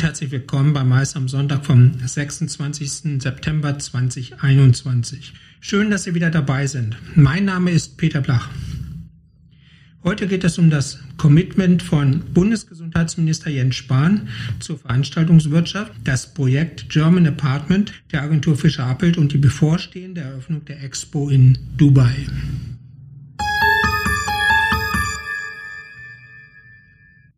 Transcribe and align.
und 0.00 0.06
herzlich 0.06 0.30
willkommen 0.30 0.72
bei 0.72 0.82
Mais 0.82 1.14
am 1.14 1.28
Sonntag 1.28 1.66
vom 1.66 1.92
26. 2.02 3.20
September 3.20 3.78
2021. 3.78 5.34
Schön, 5.60 5.90
dass 5.90 6.04
Sie 6.04 6.14
wieder 6.14 6.30
dabei 6.30 6.66
sind. 6.66 6.96
Mein 7.16 7.44
Name 7.44 7.70
ist 7.70 7.98
Peter 7.98 8.22
Blach. 8.22 8.48
Heute 10.02 10.26
geht 10.26 10.42
es 10.44 10.56
um 10.56 10.70
das 10.70 11.00
Commitment 11.18 11.82
von 11.82 12.20
Bundesgesundheitsminister 12.32 13.50
Jens 13.50 13.76
Spahn 13.76 14.28
zur 14.58 14.78
Veranstaltungswirtschaft, 14.78 15.92
das 16.02 16.32
Projekt 16.32 16.88
German 16.88 17.26
Apartment 17.26 17.92
der 18.10 18.22
Agentur 18.22 18.56
Fischer 18.56 18.86
Appelt 18.86 19.18
und 19.18 19.32
die 19.32 19.38
bevorstehende 19.38 20.22
Eröffnung 20.22 20.64
der 20.64 20.82
Expo 20.82 21.28
in 21.28 21.58
Dubai. 21.76 22.26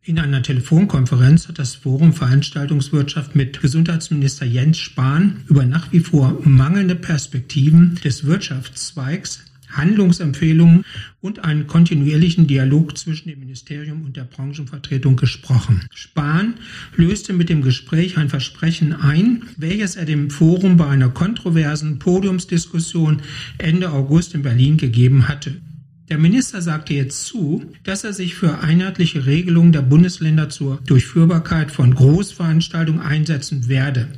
In 0.05 0.19
einer 0.19 0.41
Telefonkonferenz 0.41 1.47
hat 1.47 1.59
das 1.59 1.75
Forum 1.75 2.11
Veranstaltungswirtschaft 2.11 3.37
mit 3.37 3.61
Gesundheitsminister 3.61 4.45
Jens 4.45 4.77
Spahn 4.77 5.45
über 5.47 5.65
nach 5.65 5.93
wie 5.93 6.01
vor 6.01 6.41
mangelnde 6.43 6.95
Perspektiven 6.95 7.97
des 8.03 8.25
Wirtschaftszweigs, 8.25 9.45
Handlungsempfehlungen 9.69 10.83
und 11.21 11.45
einen 11.45 11.67
kontinuierlichen 11.67 12.47
Dialog 12.47 12.97
zwischen 12.97 13.29
dem 13.29 13.39
Ministerium 13.39 14.03
und 14.03 14.17
der 14.17 14.25
Branchenvertretung 14.25 15.15
gesprochen. 15.15 15.87
Spahn 15.93 16.55
löste 16.97 17.31
mit 17.31 17.47
dem 17.47 17.61
Gespräch 17.61 18.17
ein 18.17 18.27
Versprechen 18.27 18.91
ein, 18.91 19.43
welches 19.55 19.95
er 19.95 20.03
dem 20.03 20.29
Forum 20.29 20.75
bei 20.75 20.87
einer 20.89 21.11
kontroversen 21.11 21.99
Podiumsdiskussion 21.99 23.21
Ende 23.57 23.93
August 23.93 24.35
in 24.35 24.41
Berlin 24.41 24.75
gegeben 24.75 25.29
hatte. 25.29 25.61
Der 26.09 26.17
Minister 26.17 26.61
sagte 26.61 26.93
jetzt 26.93 27.25
zu, 27.25 27.63
dass 27.83 28.03
er 28.03 28.13
sich 28.13 28.35
für 28.35 28.59
einheitliche 28.59 29.25
Regelungen 29.25 29.71
der 29.71 29.81
Bundesländer 29.81 30.49
zur 30.49 30.79
Durchführbarkeit 30.85 31.71
von 31.71 31.95
Großveranstaltungen 31.95 33.01
einsetzen 33.01 33.69
werde. 33.69 34.09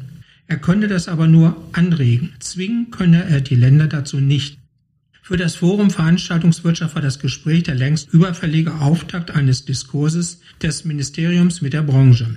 Er 0.48 0.58
könne 0.58 0.88
das 0.88 1.08
aber 1.08 1.28
nur 1.28 1.56
anregen. 1.74 2.34
Zwingen 2.40 2.92
könne 2.92 3.26
er 3.26 3.42
die 3.42 3.56
Länder 3.56 3.88
dazu 3.88 4.20
nicht. 4.20 4.58
Für 5.22 5.38
das 5.38 5.56
Forum 5.56 5.90
Veranstaltungswirtschaft 5.90 6.94
war 6.94 7.02
das 7.02 7.20
Gespräch 7.20 7.64
der 7.64 7.76
längst 7.76 8.14
überfällige 8.14 8.76
Auftakt 8.76 9.32
eines 9.32 9.66
Diskurses 9.66 10.42
des 10.62 10.86
Ministeriums 10.86 11.62
mit 11.62 11.74
der 11.74 11.82
Branche. 11.82 12.36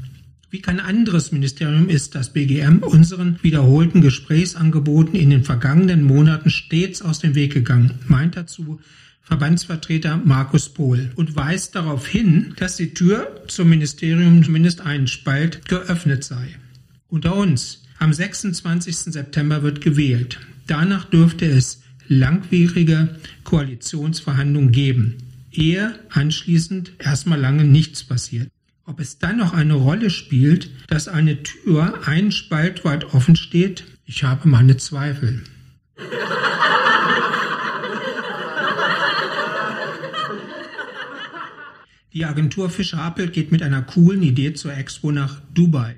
Wie 0.51 0.63
kein 0.63 0.81
anderes 0.81 1.31
Ministerium 1.31 1.91
ist 1.91 2.15
das 2.15 2.33
BGM 2.33 2.79
unseren 2.79 3.39
wiederholten 3.43 4.01
Gesprächsangeboten 4.01 5.15
in 5.15 5.29
den 5.29 5.45
vergangenen 5.45 6.03
Monaten 6.03 6.49
stets 6.49 7.03
aus 7.03 7.19
dem 7.19 7.35
Weg 7.35 7.53
gegangen, 7.53 7.99
meint 8.07 8.35
dazu 8.35 8.81
Verbandsvertreter 9.21 10.17
Markus 10.25 10.71
Pohl 10.71 11.11
und 11.17 11.37
weist 11.37 11.75
darauf 11.75 12.07
hin, 12.07 12.55
dass 12.57 12.77
die 12.77 12.95
Tür 12.95 13.43
zum 13.47 13.69
Ministerium 13.69 14.43
zumindest 14.43 14.81
einen 14.81 15.07
Spalt 15.07 15.69
geöffnet 15.69 16.25
sei. 16.25 16.57
Unter 17.09 17.37
uns, 17.37 17.83
am 17.99 18.15
26. 18.15 18.97
September 18.97 19.62
wird 19.62 19.83
gewählt. 19.83 20.41
Danach 20.67 21.05
dürfte 21.05 21.45
es 21.45 21.83
langwierige 22.09 23.17
Koalitionsverhandlungen 23.45 24.73
geben, 24.73 25.17
ehe 25.53 25.99
anschließend 26.09 26.93
erstmal 26.99 27.39
lange 27.39 27.65
nichts 27.65 28.03
passiert. 28.03 28.49
Ob 28.89 29.00
es 29.00 29.19
dann 29.19 29.36
noch 29.36 29.53
eine 29.53 29.75
Rolle 29.75 30.08
spielt, 30.08 30.70
dass 30.86 31.08
eine 31.08 31.42
Tür 31.42 32.08
einen 32.08 32.33
Spalt 32.33 32.86
weit 32.86 33.12
offen 33.12 33.36
steht, 33.36 33.84
ich 34.06 34.25
habe 34.25 34.48
meine 34.48 34.78
Zweifel. 34.78 35.44
Die 42.14 42.25
Agentur 42.25 42.70
Fischer 42.70 43.03
Appelt 43.03 43.34
geht 43.34 43.53
mit 43.53 43.62
einer 43.62 43.83
coolen 43.83 44.22
Idee 44.22 44.54
zur 44.54 44.75
Expo 44.75 45.12
nach 45.12 45.43
Dubai, 45.53 45.97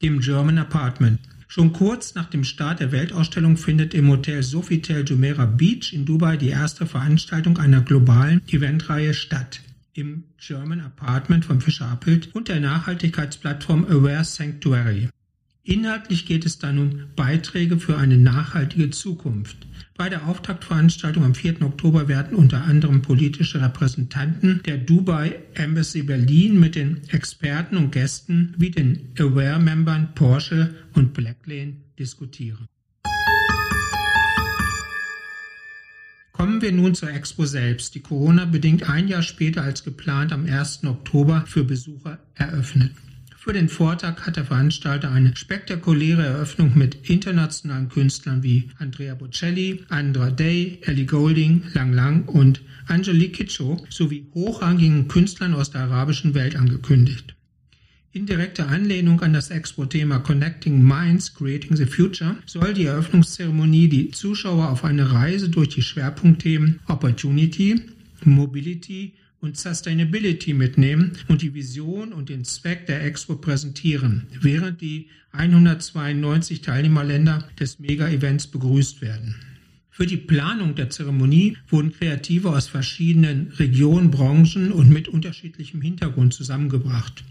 dem 0.00 0.20
German 0.20 0.56
Apartment. 0.56 1.18
Schon 1.46 1.74
kurz 1.74 2.14
nach 2.14 2.30
dem 2.30 2.44
Start 2.44 2.80
der 2.80 2.90
Weltausstellung 2.90 3.58
findet 3.58 3.92
im 3.92 4.08
Hotel 4.08 4.42
Sofitel 4.42 5.04
Jumeirah 5.06 5.44
Beach 5.44 5.92
in 5.92 6.06
Dubai 6.06 6.38
die 6.38 6.48
erste 6.48 6.86
Veranstaltung 6.86 7.58
einer 7.58 7.82
globalen 7.82 8.40
Eventreihe 8.48 9.12
statt. 9.12 9.60
Im 9.92 10.24
German 10.38 10.80
Apartment 10.80 11.44
von 11.44 11.60
Fischer 11.60 11.88
Appelt 11.88 12.34
und 12.34 12.48
der 12.48 12.60
Nachhaltigkeitsplattform 12.60 13.84
Aware 13.86 14.24
Sanctuary. 14.24 15.08
Inhaltlich 15.62 16.26
geht 16.26 16.46
es 16.46 16.58
dann 16.58 16.78
um 16.78 17.02
Beiträge 17.16 17.78
für 17.78 17.98
eine 17.98 18.16
nachhaltige 18.16 18.90
Zukunft. 18.90 19.66
Bei 19.96 20.08
der 20.08 20.26
Auftaktveranstaltung 20.26 21.24
am 21.24 21.34
4. 21.34 21.62
Oktober 21.62 22.08
werden 22.08 22.36
unter 22.36 22.64
anderem 22.64 23.02
politische 23.02 23.60
Repräsentanten 23.60 24.62
der 24.64 24.78
Dubai 24.78 25.40
Embassy 25.54 26.02
Berlin 26.02 26.58
mit 26.58 26.76
den 26.76 27.02
Experten 27.08 27.76
und 27.76 27.92
Gästen 27.92 28.54
wie 28.56 28.70
den 28.70 29.12
Aware-Membern 29.18 30.14
Porsche 30.14 30.74
und 30.94 31.12
Blacklane 31.12 31.76
diskutieren. 31.98 32.66
Kommen 36.40 36.62
wir 36.62 36.72
nun 36.72 36.94
zur 36.94 37.12
Expo 37.12 37.44
selbst, 37.44 37.94
die 37.94 38.00
Corona 38.00 38.46
bedingt 38.46 38.88
ein 38.88 39.08
Jahr 39.08 39.20
später 39.22 39.62
als 39.62 39.84
geplant 39.84 40.32
am 40.32 40.46
1. 40.46 40.84
Oktober 40.84 41.44
für 41.46 41.64
Besucher 41.64 42.18
eröffnet. 42.34 42.92
Für 43.36 43.52
den 43.52 43.68
Vortag 43.68 44.22
hat 44.22 44.36
der 44.38 44.46
Veranstalter 44.46 45.10
eine 45.10 45.36
spektakuläre 45.36 46.24
Eröffnung 46.24 46.78
mit 46.78 47.10
internationalen 47.10 47.90
Künstlern 47.90 48.42
wie 48.42 48.70
Andrea 48.78 49.14
Bocelli, 49.16 49.84
Andra 49.90 50.30
Day, 50.30 50.78
Ellie 50.86 51.04
Golding, 51.04 51.62
Lang 51.74 51.92
Lang 51.92 52.26
und 52.26 52.62
Angelique 52.86 53.34
Kitschow 53.34 53.78
sowie 53.90 54.26
hochrangigen 54.32 55.08
Künstlern 55.08 55.52
aus 55.52 55.72
der 55.72 55.82
arabischen 55.82 56.32
Welt 56.32 56.56
angekündigt. 56.56 57.34
In 58.12 58.26
direkter 58.26 58.66
Anlehnung 58.68 59.20
an 59.20 59.32
das 59.32 59.50
Expo-Thema 59.50 60.18
Connecting 60.18 60.82
Minds, 60.82 61.32
Creating 61.32 61.76
the 61.76 61.86
Future 61.86 62.34
soll 62.44 62.74
die 62.74 62.86
Eröffnungszeremonie 62.86 63.86
die 63.86 64.10
Zuschauer 64.10 64.70
auf 64.70 64.84
eine 64.84 65.12
Reise 65.12 65.48
durch 65.48 65.68
die 65.68 65.82
Schwerpunktthemen 65.82 66.80
Opportunity, 66.88 67.82
Mobility 68.24 69.12
und 69.40 69.56
Sustainability 69.56 70.54
mitnehmen 70.54 71.12
und 71.28 71.42
die 71.42 71.54
Vision 71.54 72.12
und 72.12 72.30
den 72.30 72.44
Zweck 72.44 72.86
der 72.86 73.04
Expo 73.04 73.36
präsentieren, 73.36 74.26
während 74.40 74.80
die 74.80 75.06
192 75.30 76.62
Teilnehmerländer 76.62 77.48
des 77.60 77.78
Mega-Events 77.78 78.48
begrüßt 78.48 79.02
werden. 79.02 79.36
Für 79.88 80.06
die 80.06 80.16
Planung 80.16 80.74
der 80.74 80.90
Zeremonie 80.90 81.58
wurden 81.68 81.92
Kreative 81.92 82.50
aus 82.50 82.66
verschiedenen 82.66 83.52
Regionen, 83.60 84.10
Branchen 84.10 84.72
und 84.72 84.90
mit 84.90 85.06
unterschiedlichem 85.06 85.80
Hintergrund 85.80 86.34
zusammengebracht. 86.34 87.22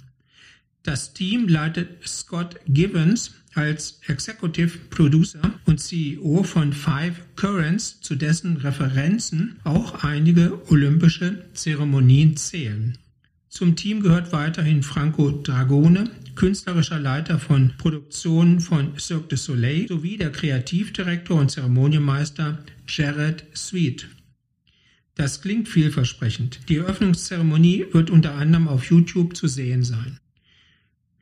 Das 0.83 1.13
Team 1.13 1.47
leitet 1.47 2.07
Scott 2.07 2.55
Givens 2.67 3.35
als 3.53 3.99
Executive 4.07 4.77
Producer 4.89 5.41
und 5.65 5.79
CEO 5.79 6.43
von 6.43 6.71
Five 6.71 7.15
Currents, 7.35 7.99
zu 8.01 8.15
dessen 8.15 8.57
Referenzen 8.57 9.57
auch 9.63 10.03
einige 10.03 10.61
olympische 10.71 11.45
Zeremonien 11.53 12.37
zählen. 12.37 12.97
Zum 13.49 13.75
Team 13.75 14.01
gehört 14.01 14.31
weiterhin 14.31 14.83
Franco 14.83 15.31
Dragone, 15.31 16.11
künstlerischer 16.35 16.99
Leiter 16.99 17.39
von 17.39 17.73
Produktionen 17.77 18.61
von 18.61 18.97
Cirque 18.97 19.29
du 19.29 19.37
Soleil 19.37 19.87
sowie 19.87 20.17
der 20.17 20.31
Kreativdirektor 20.31 21.39
und 21.39 21.49
Zeremonienmeister 21.49 22.59
Jared 22.87 23.43
Sweet. 23.55 24.07
Das 25.15 25.41
klingt 25.41 25.67
vielversprechend. 25.67 26.59
Die 26.69 26.77
Eröffnungszeremonie 26.77 27.87
wird 27.91 28.09
unter 28.09 28.35
anderem 28.35 28.67
auf 28.67 28.85
YouTube 28.89 29.35
zu 29.35 29.47
sehen 29.47 29.83
sein. 29.83 30.19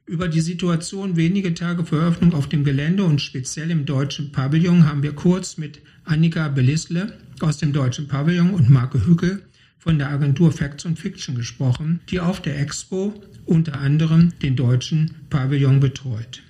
Über 0.07 0.29
die 0.29 0.39
Situation 0.39 1.17
wenige 1.17 1.53
Tage 1.53 1.83
vor 1.83 1.99
Eröffnung 1.99 2.33
auf 2.33 2.47
dem 2.47 2.63
Gelände 2.63 3.03
und 3.03 3.19
speziell 3.19 3.69
im 3.71 3.85
deutschen 3.85 4.31
Pavillon 4.31 4.85
haben 4.85 5.03
wir 5.03 5.11
kurz 5.11 5.57
mit 5.57 5.81
Annika 6.05 6.47
Belisle 6.47 7.11
aus 7.41 7.57
dem 7.57 7.73
deutschen 7.73 8.07
Pavillon 8.07 8.51
und 8.51 8.69
Marke 8.69 9.05
Hückel 9.05 9.41
von 9.77 9.97
der 9.97 10.09
Agentur 10.09 10.53
Facts 10.53 10.85
und 10.85 10.97
Fiction 10.97 11.35
gesprochen, 11.35 11.99
die 12.09 12.21
auf 12.21 12.41
der 12.41 12.57
Expo 12.57 13.15
unter 13.43 13.81
anderem 13.81 14.31
den 14.41 14.55
deutschen 14.55 15.11
Pavillon 15.29 15.81
betreut. 15.81 16.41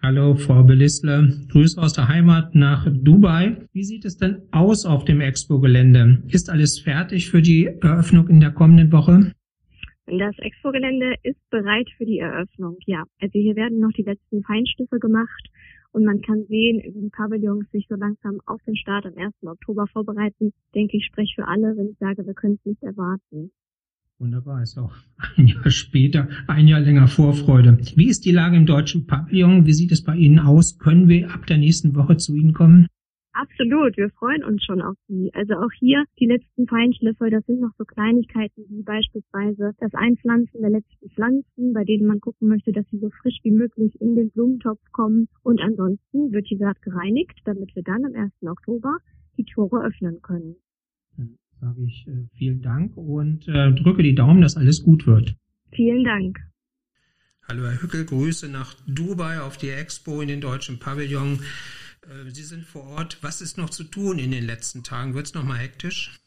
Hallo, 0.00 0.36
Frau 0.36 0.62
Belisle. 0.62 1.36
Grüße 1.48 1.82
aus 1.82 1.94
der 1.94 2.06
Heimat 2.06 2.54
nach 2.54 2.86
Dubai. 2.88 3.56
Wie 3.72 3.82
sieht 3.82 4.04
es 4.04 4.18
denn 4.18 4.42
aus 4.52 4.86
auf 4.86 5.04
dem 5.04 5.20
Expo-Gelände? 5.20 6.22
Ist 6.28 6.48
alles 6.48 6.78
fertig 6.78 7.28
für 7.28 7.42
die 7.42 7.66
Eröffnung 7.80 8.28
in 8.28 8.38
der 8.38 8.52
kommenden 8.52 8.92
Woche? 8.92 9.32
Das 10.10 10.38
Expo-Gelände 10.38 11.16
ist 11.22 11.38
bereit 11.50 11.86
für 11.98 12.06
die 12.06 12.18
Eröffnung, 12.18 12.78
ja. 12.86 13.04
Also 13.20 13.38
hier 13.38 13.56
werden 13.56 13.78
noch 13.78 13.92
die 13.92 14.04
letzten 14.04 14.42
Feinstücke 14.42 14.98
gemacht 14.98 15.50
und 15.92 16.04
man 16.04 16.22
kann 16.22 16.44
sehen, 16.48 16.80
wie 16.82 17.02
die 17.02 17.10
Pavillons 17.10 17.70
sich 17.72 17.86
so 17.90 17.94
langsam 17.94 18.40
auf 18.46 18.62
den 18.66 18.74
Start 18.76 19.04
am 19.04 19.12
1. 19.18 19.34
Oktober 19.42 19.86
vorbereiten. 19.86 20.52
Denke, 20.74 20.96
ich 20.96 21.04
spreche 21.04 21.34
für 21.34 21.46
alle, 21.46 21.76
wenn 21.76 21.90
ich 21.90 21.98
sage, 21.98 22.24
wir 22.24 22.32
können 22.32 22.54
es 22.54 22.64
nicht 22.64 22.82
erwarten. 22.82 23.50
Wunderbar, 24.18 24.62
ist 24.62 24.78
auch 24.78 24.94
ein 25.36 25.46
Jahr 25.46 25.70
später, 25.70 26.28
ein 26.46 26.66
Jahr 26.68 26.80
länger 26.80 27.06
Vorfreude. 27.06 27.76
Wie 27.94 28.08
ist 28.08 28.24
die 28.24 28.32
Lage 28.32 28.56
im 28.56 28.64
deutschen 28.64 29.06
Pavillon? 29.06 29.66
Wie 29.66 29.74
sieht 29.74 29.92
es 29.92 30.02
bei 30.02 30.16
Ihnen 30.16 30.38
aus? 30.38 30.78
Können 30.78 31.08
wir 31.08 31.32
ab 31.32 31.46
der 31.46 31.58
nächsten 31.58 31.94
Woche 31.94 32.16
zu 32.16 32.34
Ihnen 32.34 32.54
kommen? 32.54 32.86
Absolut, 33.38 33.96
wir 33.96 34.10
freuen 34.18 34.42
uns 34.42 34.64
schon 34.64 34.82
auf 34.82 34.96
sie. 35.06 35.30
Also 35.32 35.54
auch 35.54 35.70
hier 35.78 36.02
die 36.18 36.26
letzten 36.26 36.66
Feinschliffe, 36.66 37.30
das 37.30 37.46
sind 37.46 37.60
noch 37.60 37.70
so 37.78 37.84
Kleinigkeiten 37.84 38.64
wie 38.68 38.82
beispielsweise 38.82 39.74
das 39.78 39.94
Einpflanzen 39.94 40.60
der 40.60 40.70
letzten 40.70 41.08
Pflanzen, 41.10 41.72
bei 41.72 41.84
denen 41.84 42.08
man 42.08 42.18
gucken 42.18 42.48
möchte, 42.48 42.72
dass 42.72 42.84
sie 42.90 42.98
so 42.98 43.10
frisch 43.22 43.38
wie 43.44 43.52
möglich 43.52 43.94
in 44.00 44.16
den 44.16 44.30
Blumentopf 44.30 44.80
kommen. 44.90 45.28
Und 45.44 45.60
ansonsten 45.60 46.32
wird 46.32 46.50
die 46.50 46.56
Saat 46.56 46.82
gereinigt, 46.82 47.38
damit 47.44 47.76
wir 47.76 47.84
dann 47.84 48.04
am 48.04 48.14
1. 48.16 48.32
Oktober 48.42 48.96
die 49.36 49.44
Tore 49.44 49.84
öffnen 49.84 50.20
können. 50.20 50.56
Dann 51.16 51.38
sage 51.60 51.84
ich 51.86 52.08
äh, 52.08 52.26
vielen 52.36 52.60
Dank 52.60 52.96
und 52.96 53.46
äh, 53.46 53.72
drücke 53.72 54.02
die 54.02 54.16
Daumen, 54.16 54.40
dass 54.40 54.56
alles 54.56 54.82
gut 54.82 55.06
wird. 55.06 55.36
Vielen 55.70 56.02
Dank. 56.02 56.40
Hallo 57.46 57.62
Herr 57.66 57.80
Hückel, 57.80 58.04
Grüße 58.04 58.50
nach 58.50 58.74
Dubai 58.88 59.40
auf 59.40 59.56
die 59.56 59.70
Expo 59.70 60.20
in 60.22 60.28
den 60.28 60.40
deutschen 60.40 60.80
Pavillon. 60.80 61.38
Äh, 62.02 62.30
Sie 62.30 62.44
sind 62.44 62.64
vor 62.64 62.84
Ort. 62.84 63.18
Was 63.22 63.40
ist 63.40 63.58
noch 63.58 63.70
zu 63.70 63.84
tun 63.84 64.18
in 64.18 64.30
den 64.30 64.44
letzten 64.44 64.82
Tagen? 64.82 65.14
Wird 65.14 65.26
es 65.26 65.34
noch 65.34 65.44
mal 65.44 65.58
hektisch? 65.58 66.18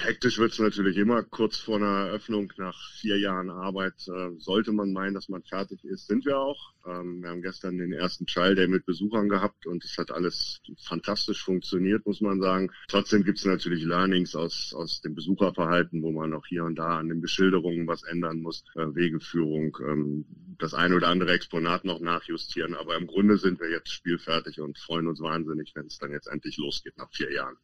Hektisch 0.00 0.38
wird 0.38 0.52
es 0.52 0.58
natürlich 0.58 0.96
immer. 0.96 1.22
Kurz 1.22 1.56
vor 1.58 1.76
einer 1.76 2.08
Eröffnung 2.08 2.52
nach 2.56 2.76
vier 3.00 3.18
Jahren 3.18 3.48
Arbeit 3.48 3.94
äh, 4.08 4.30
sollte 4.38 4.72
man 4.72 4.92
meinen, 4.92 5.14
dass 5.14 5.28
man 5.28 5.42
fertig 5.42 5.84
ist. 5.84 6.06
Sind 6.06 6.26
wir 6.26 6.38
auch. 6.38 6.72
Ähm, 6.86 7.22
wir 7.22 7.30
haben 7.30 7.42
gestern 7.42 7.78
den 7.78 7.92
ersten 7.92 8.26
Trial 8.26 8.54
Day 8.54 8.68
mit 8.68 8.86
Besuchern 8.86 9.28
gehabt 9.28 9.66
und 9.66 9.84
es 9.84 9.96
hat 9.96 10.10
alles 10.10 10.60
fantastisch 10.78 11.42
funktioniert, 11.42 12.04
muss 12.06 12.20
man 12.20 12.40
sagen. 12.40 12.70
Trotzdem 12.88 13.24
gibt 13.24 13.38
es 13.38 13.44
natürlich 13.44 13.84
Learnings 13.84 14.34
aus, 14.34 14.74
aus 14.74 15.00
dem 15.00 15.14
Besucherverhalten, 15.14 16.02
wo 16.02 16.12
man 16.12 16.34
auch 16.34 16.46
hier 16.46 16.64
und 16.64 16.76
da 16.76 16.98
an 16.98 17.08
den 17.08 17.20
Beschilderungen 17.20 17.86
was 17.86 18.02
ändern 18.02 18.40
muss, 18.40 18.64
äh, 18.74 18.94
Wegeführung, 18.94 19.76
ähm, 19.86 20.24
das 20.58 20.74
eine 20.74 20.96
oder 20.96 21.08
andere 21.08 21.32
Exponat 21.32 21.84
noch 21.84 22.00
nachjustieren. 22.00 22.74
Aber 22.74 22.96
im 22.96 23.06
Grunde 23.06 23.38
sind 23.38 23.60
wir 23.60 23.70
jetzt 23.70 23.92
spielfertig 23.92 24.60
und 24.60 24.78
freuen 24.78 25.06
uns 25.06 25.20
wahnsinnig, 25.20 25.72
wenn 25.74 25.86
es 25.86 25.98
dann 25.98 26.12
jetzt 26.12 26.26
endlich 26.26 26.56
losgeht 26.56 26.98
nach 26.98 27.10
vier 27.10 27.32
Jahren. 27.32 27.56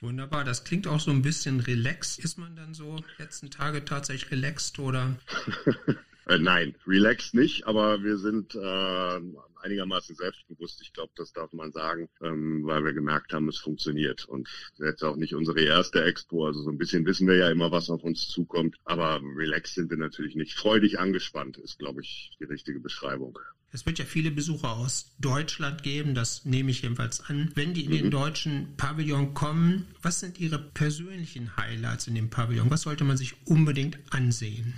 Wunderbar, 0.00 0.44
das 0.44 0.64
klingt 0.64 0.86
auch 0.86 1.00
so 1.00 1.10
ein 1.10 1.22
bisschen 1.22 1.60
relaxed. 1.60 2.18
Ist 2.18 2.36
man 2.36 2.56
dann 2.56 2.74
so 2.74 3.02
letzten 3.18 3.50
Tage 3.50 3.84
tatsächlich 3.84 4.30
relaxed 4.30 4.78
oder? 4.78 5.16
äh, 6.26 6.38
nein, 6.38 6.74
relaxed 6.86 7.34
nicht, 7.34 7.66
aber 7.66 8.02
wir 8.02 8.18
sind 8.18 8.54
äh, 8.54 9.20
einigermaßen 9.64 10.14
selbstbewusst. 10.14 10.80
Ich 10.82 10.92
glaube, 10.92 11.12
das 11.16 11.32
darf 11.32 11.52
man 11.52 11.72
sagen, 11.72 12.08
ähm, 12.22 12.62
weil 12.64 12.84
wir 12.84 12.92
gemerkt 12.92 13.32
haben, 13.32 13.48
es 13.48 13.58
funktioniert. 13.58 14.24
Und 14.26 14.48
jetzt 14.78 15.02
auch 15.02 15.16
nicht 15.16 15.34
unsere 15.34 15.60
erste 15.60 16.04
Expo, 16.04 16.46
also 16.46 16.62
so 16.62 16.70
ein 16.70 16.78
bisschen 16.78 17.06
wissen 17.06 17.26
wir 17.26 17.36
ja 17.36 17.50
immer, 17.50 17.70
was 17.70 17.90
auf 17.90 18.04
uns 18.04 18.28
zukommt. 18.28 18.76
Aber 18.84 19.20
relaxed 19.36 19.74
sind 19.74 19.90
wir 19.90 19.96
natürlich 19.96 20.34
nicht. 20.34 20.54
Freudig 20.54 20.98
angespannt 20.98 21.56
ist, 21.58 21.78
glaube 21.78 22.02
ich, 22.02 22.36
die 22.38 22.44
richtige 22.44 22.80
Beschreibung. 22.80 23.38
Es 23.72 23.86
wird 23.86 23.98
ja 23.98 24.04
viele 24.04 24.30
Besucher 24.30 24.76
aus 24.76 25.16
Deutschland 25.18 25.82
geben, 25.82 26.14
das 26.14 26.44
nehme 26.44 26.70
ich 26.70 26.82
jedenfalls 26.82 27.20
an. 27.28 27.50
Wenn 27.56 27.74
die 27.74 27.84
in 27.84 27.90
den 27.90 28.06
mhm. 28.06 28.10
deutschen 28.12 28.76
Pavillon 28.76 29.34
kommen, 29.34 29.88
was 30.00 30.20
sind 30.20 30.38
Ihre 30.38 30.60
persönlichen 30.60 31.56
Highlights 31.56 32.06
in 32.06 32.14
dem 32.14 32.30
Pavillon? 32.30 32.70
Was 32.70 32.82
sollte 32.82 33.02
man 33.02 33.16
sich 33.16 33.34
unbedingt 33.46 33.98
ansehen? 34.10 34.74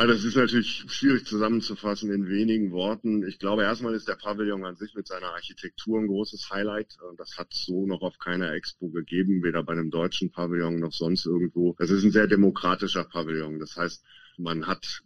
Also 0.00 0.14
das 0.14 0.24
ist 0.24 0.36
natürlich 0.36 0.86
schwierig 0.88 1.26
zusammenzufassen 1.26 2.10
in 2.10 2.26
wenigen 2.26 2.70
Worten. 2.70 3.22
Ich 3.22 3.38
glaube, 3.38 3.64
erstmal 3.64 3.92
ist 3.92 4.08
der 4.08 4.14
Pavillon 4.14 4.64
an 4.64 4.74
sich 4.74 4.94
mit 4.94 5.06
seiner 5.06 5.34
Architektur 5.34 6.00
ein 6.00 6.06
großes 6.06 6.48
Highlight. 6.48 6.96
Das 7.18 7.36
hat 7.36 7.48
so 7.52 7.86
noch 7.86 8.00
auf 8.00 8.18
keiner 8.18 8.50
Expo 8.54 8.88
gegeben, 8.88 9.42
weder 9.42 9.62
bei 9.62 9.74
einem 9.74 9.90
deutschen 9.90 10.30
Pavillon 10.30 10.80
noch 10.80 10.94
sonst 10.94 11.26
irgendwo. 11.26 11.76
Das 11.78 11.90
ist 11.90 12.02
ein 12.02 12.12
sehr 12.12 12.26
demokratischer 12.28 13.04
Pavillon. 13.04 13.58
Das 13.58 13.76
heißt, 13.76 14.02
man 14.38 14.66
hat 14.66 15.02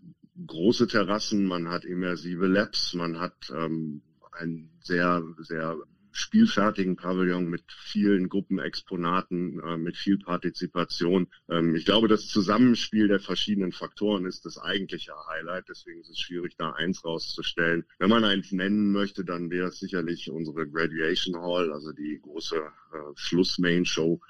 große 0.46 0.86
Terrassen, 0.86 1.44
man 1.44 1.70
hat 1.70 1.84
immersive 1.84 2.46
Labs, 2.46 2.94
man 2.94 3.18
hat 3.18 3.52
ähm, 3.52 4.00
einen 4.30 4.70
sehr, 4.80 5.24
sehr 5.38 5.76
spielfertigen 6.14 6.94
Pavillon 6.94 7.50
mit 7.50 7.64
vielen 7.68 8.28
Gruppenexponaten, 8.28 9.60
äh, 9.60 9.76
mit 9.76 9.96
viel 9.96 10.16
Partizipation. 10.18 11.26
Ähm, 11.48 11.74
ich 11.74 11.84
glaube, 11.84 12.06
das 12.06 12.28
Zusammenspiel 12.28 13.08
der 13.08 13.18
verschiedenen 13.18 13.72
Faktoren 13.72 14.24
ist 14.24 14.46
das 14.46 14.56
eigentliche 14.56 15.12
Highlight. 15.28 15.68
Deswegen 15.68 16.00
ist 16.00 16.10
es 16.10 16.20
schwierig, 16.20 16.56
da 16.56 16.70
eins 16.70 17.04
rauszustellen. 17.04 17.84
Wenn 17.98 18.10
man 18.10 18.24
eins 18.24 18.52
nennen 18.52 18.92
möchte, 18.92 19.24
dann 19.24 19.50
wäre 19.50 19.68
es 19.68 19.80
sicherlich 19.80 20.30
unsere 20.30 20.68
Graduation 20.68 21.36
Hall, 21.36 21.72
also 21.72 21.92
die 21.92 22.20
große 22.22 22.56
äh, 22.58 22.98
Schluss-Main-Show 23.16 24.20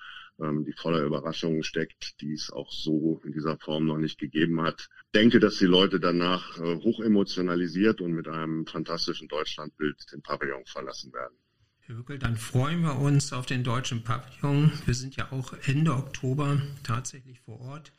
ähm, 0.41 0.65
die 0.65 0.73
voller 0.73 1.03
Überraschungen 1.03 1.63
steckt, 1.63 2.21
die 2.21 2.33
es 2.33 2.51
auch 2.51 2.73
so 2.73 3.21
in 3.25 3.33
dieser 3.33 3.59
Form 3.59 3.87
noch 3.87 3.99
nicht 3.99 4.19
gegeben 4.19 4.63
hat. 4.63 4.89
Denke, 5.15 5.39
dass 5.39 5.59
die 5.59 5.67
Leute 5.67 6.01
danach 6.01 6.59
äh, 6.59 6.77
hoch 6.77 7.01
emotionalisiert 7.01 8.01
und 8.01 8.13
mit 8.13 8.27
einem 8.27 8.67
fantastischen 8.67 9.29
Deutschlandbild 9.29 10.13
den 10.13 10.23
Pavillon 10.23 10.65
verlassen 10.65 11.13
werden. 11.13 11.37
Herr 11.87 11.97
Hückel, 11.97 12.19
dann 12.19 12.37
freuen 12.37 12.81
wir 12.81 12.99
uns 12.99 13.33
auf 13.33 13.47
den 13.47 13.63
deutschen 13.63 14.05
Pavillon. 14.05 14.73
Wir 14.87 14.95
sind 14.95 15.17
ja 15.17 15.31
auch 15.33 15.53
Ende 15.67 15.95
Oktober 15.95 16.63
tatsächlich 16.83 17.41
vor 17.41 17.61
Ort 17.61 17.93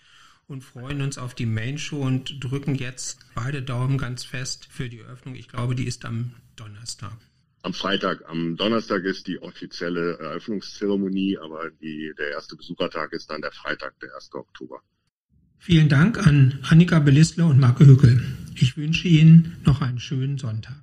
und 0.48 0.64
freuen 0.64 1.02
uns 1.02 1.18
auf 1.18 1.36
die 1.36 1.46
Main 1.46 1.78
Show 1.78 2.02
und 2.02 2.44
drücken 2.44 2.76
jetzt 2.76 3.26
beide 3.36 3.62
Daumen 3.62 3.98
ganz 3.98 4.24
fest 4.24 4.68
für 4.72 4.90
die 4.90 5.00
Eröffnung. 5.00 5.36
Ich 5.36 5.48
glaube, 5.48 5.76
die 5.76 5.86
ist 5.86 6.06
am 6.06 6.34
Donnerstag 6.56 7.18
am 7.66 7.74
Freitag. 7.74 8.24
Am 8.30 8.56
Donnerstag 8.56 9.04
ist 9.04 9.28
die 9.28 9.42
offizielle 9.42 10.20
Eröffnungszeremonie, 10.20 11.38
aber 11.40 11.72
die, 11.82 12.14
der 12.18 12.30
erste 12.30 12.56
Besuchertag 12.56 13.12
ist 13.12 13.30
dann 13.32 13.42
der 13.42 13.52
Freitag, 13.52 14.00
der 14.00 14.14
1. 14.16 14.30
Oktober. 14.34 14.82
Vielen 15.58 15.90
Dank 15.90 16.26
an 16.26 16.60
Annika 16.70 17.00
Belissler 17.00 17.48
und 17.48 17.60
Marke 17.60 17.88
Hückel. 17.88 18.24
Ich 18.54 18.78
wünsche 18.78 19.08
Ihnen 19.08 19.58
noch 19.66 19.82
einen 19.82 20.00
schönen 20.00 20.38
Sonntag. 20.38 20.76